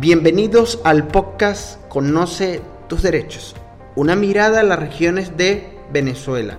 Bienvenidos 0.00 0.80
al 0.84 1.08
podcast 1.08 1.78
Conoce 1.90 2.62
tus 2.88 3.02
derechos, 3.02 3.54
una 3.96 4.16
mirada 4.16 4.60
a 4.60 4.62
las 4.62 4.78
regiones 4.78 5.36
de 5.36 5.76
Venezuela, 5.92 6.56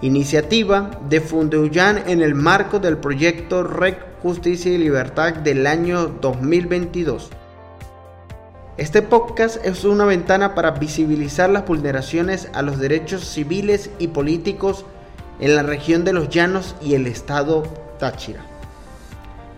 iniciativa 0.00 0.92
de 1.08 1.20
Fundeuyan 1.20 2.04
en 2.06 2.22
el 2.22 2.36
marco 2.36 2.78
del 2.78 2.98
proyecto 2.98 3.64
REC 3.64 3.98
Justicia 4.22 4.72
y 4.72 4.78
Libertad 4.78 5.34
del 5.34 5.66
año 5.66 6.06
2022. 6.06 7.30
Este 8.76 9.02
podcast 9.02 9.56
es 9.66 9.82
una 9.82 10.04
ventana 10.04 10.54
para 10.54 10.70
visibilizar 10.70 11.50
las 11.50 11.66
vulneraciones 11.66 12.48
a 12.54 12.62
los 12.62 12.78
derechos 12.78 13.24
civiles 13.24 13.90
y 13.98 14.06
políticos 14.06 14.86
en 15.40 15.56
la 15.56 15.64
región 15.64 16.04
de 16.04 16.12
los 16.12 16.28
Llanos 16.28 16.76
y 16.80 16.94
el 16.94 17.08
estado 17.08 17.64
Táchira 17.98 18.53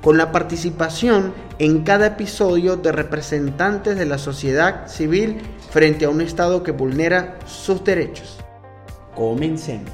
con 0.07 0.19
la 0.19 0.31
participación 0.31 1.35
en 1.59 1.83
cada 1.83 2.07
episodio 2.07 2.77
de 2.77 2.93
representantes 2.93 3.99
de 3.99 4.07
la 4.07 4.19
sociedad 4.19 4.87
civil 4.87 5.39
frente 5.71 6.05
a 6.05 6.11
un 6.11 6.21
Estado 6.21 6.63
que 6.63 6.71
vulnera 6.71 7.41
sus 7.45 7.83
derechos. 7.83 8.39
Comencemos. 9.17 9.91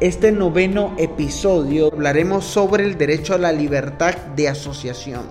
Este 0.00 0.32
noveno 0.32 0.94
episodio 0.96 1.88
hablaremos 1.92 2.46
sobre 2.46 2.84
el 2.84 2.96
derecho 2.96 3.34
a 3.34 3.38
la 3.38 3.52
libertad 3.52 4.16
de 4.34 4.48
asociación. 4.48 5.24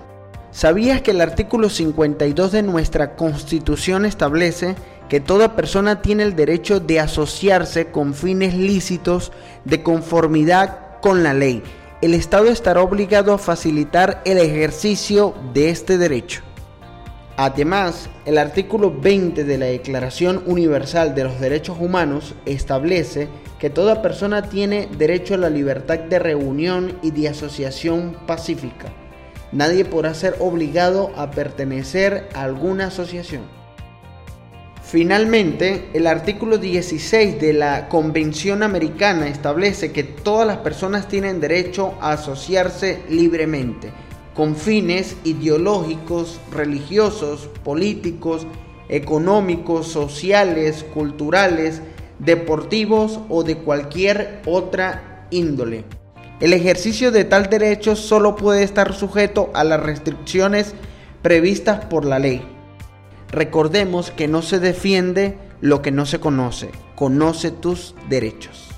¿Sabías 0.52 1.02
que 1.02 1.10
el 1.10 1.20
artículo 1.20 1.68
52 1.68 2.52
de 2.52 2.62
nuestra 2.62 3.16
Constitución 3.16 4.04
establece 4.04 4.76
que 5.08 5.18
toda 5.18 5.56
persona 5.56 6.02
tiene 6.02 6.22
el 6.22 6.36
derecho 6.36 6.78
de 6.78 7.00
asociarse 7.00 7.86
con 7.86 8.14
fines 8.14 8.54
lícitos 8.54 9.32
de 9.64 9.82
conformidad 9.82 11.00
con 11.00 11.24
la 11.24 11.34
ley? 11.34 11.64
El 12.02 12.14
Estado 12.14 12.48
estará 12.48 12.82
obligado 12.82 13.32
a 13.32 13.38
facilitar 13.38 14.22
el 14.24 14.38
ejercicio 14.38 15.34
de 15.52 15.70
este 15.70 15.98
derecho. 15.98 16.42
Además, 17.36 18.08
el 18.26 18.38
artículo 18.38 18.92
20 19.00 19.44
de 19.44 19.58
la 19.58 19.66
Declaración 19.66 20.42
Universal 20.46 21.14
de 21.14 21.24
los 21.24 21.40
Derechos 21.40 21.78
Humanos 21.80 22.34
establece 22.46 23.28
que 23.58 23.70
toda 23.70 24.02
persona 24.02 24.42
tiene 24.42 24.88
derecho 24.98 25.34
a 25.34 25.38
la 25.38 25.50
libertad 25.50 25.98
de 25.98 26.18
reunión 26.18 26.98
y 27.02 27.10
de 27.10 27.28
asociación 27.28 28.16
pacífica. 28.26 28.92
Nadie 29.50 29.84
podrá 29.84 30.14
ser 30.14 30.36
obligado 30.38 31.10
a 31.16 31.30
pertenecer 31.30 32.28
a 32.34 32.42
alguna 32.42 32.86
asociación. 32.86 33.42
Finalmente, 34.86 35.88
el 35.94 36.06
artículo 36.06 36.58
16 36.58 37.40
de 37.40 37.52
la 37.54 37.88
Convención 37.88 38.62
Americana 38.62 39.28
establece 39.28 39.92
que 39.92 40.04
todas 40.04 40.46
las 40.46 40.58
personas 40.58 41.08
tienen 41.08 41.40
derecho 41.40 41.94
a 42.00 42.12
asociarse 42.12 43.02
libremente 43.08 43.90
con 44.34 44.56
fines 44.56 45.16
ideológicos, 45.24 46.40
religiosos, 46.52 47.48
políticos, 47.62 48.46
económicos, 48.88 49.88
sociales, 49.88 50.84
culturales, 50.92 51.80
deportivos 52.18 53.20
o 53.28 53.42
de 53.42 53.56
cualquier 53.58 54.42
otra 54.44 55.26
índole. 55.30 55.84
El 56.40 56.52
ejercicio 56.52 57.10
de 57.10 57.24
tal 57.24 57.48
derecho 57.48 57.96
solo 57.96 58.36
puede 58.36 58.64
estar 58.64 58.92
sujeto 58.92 59.50
a 59.54 59.64
las 59.64 59.80
restricciones 59.80 60.74
previstas 61.22 61.84
por 61.86 62.04
la 62.04 62.18
ley. 62.18 62.53
Recordemos 63.34 64.12
que 64.12 64.28
no 64.28 64.42
se 64.42 64.60
defiende 64.60 65.36
lo 65.60 65.82
que 65.82 65.90
no 65.90 66.06
se 66.06 66.20
conoce. 66.20 66.70
Conoce 66.94 67.50
tus 67.50 67.96
derechos. 68.08 68.68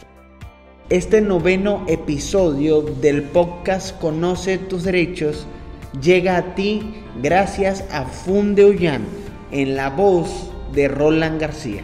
Este 0.89 1.21
noveno 1.21 1.85
episodio 1.89 2.81
del 2.81 3.25
podcast 3.25 4.01
Conoce 4.01 4.57
tus 4.57 4.85
derechos 4.85 5.47
llega 6.01 6.39
a 6.39 6.55
ti 6.55 6.95
gracias 7.23 7.85
a 7.93 8.07
Funde 8.07 8.99
en 9.51 9.77
la 9.77 9.91
voz 9.91 10.51
de 10.73 10.89
Roland 10.89 11.39
García. 11.39 11.83